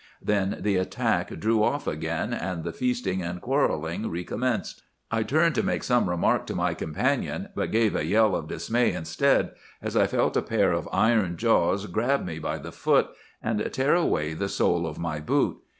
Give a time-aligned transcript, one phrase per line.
[0.19, 4.81] Then the attack drew off again, and the feasting and quarrelling recommenced.
[5.11, 8.93] "I turned to make some remark to my companion, but gave a yell of dismay
[8.93, 13.09] instead, as I felt a pair of iron jaws grab me by the foot,
[13.43, 15.59] and tear away the sole of my boot.